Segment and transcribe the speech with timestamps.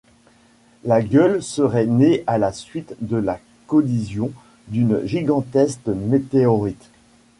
[0.83, 4.31] La Gueule serait née à la suite de la collision
[4.67, 6.89] d'une gigantesque météorite.